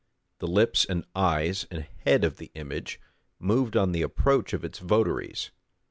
The 0.39 0.47
lips, 0.47 0.83
and 0.83 1.05
eyes, 1.15 1.67
and 1.69 1.85
head 2.05 2.23
of 2.23 2.37
the 2.37 2.49
image 2.55 2.99
moved 3.37 3.77
on 3.77 3.91
the 3.91 4.01
approach 4.01 4.51
of 4.51 4.65
its 4.65 4.79
votaries. 4.79 5.51